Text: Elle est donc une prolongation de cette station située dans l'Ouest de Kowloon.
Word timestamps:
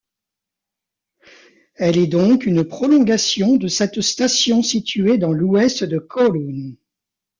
Elle 1.75 1.99
est 1.99 2.07
donc 2.07 2.47
une 2.47 2.63
prolongation 2.63 3.55
de 3.57 3.67
cette 3.67 4.01
station 4.01 4.63
située 4.63 5.19
dans 5.19 5.31
l'Ouest 5.31 5.83
de 5.83 5.99
Kowloon. 5.99 6.75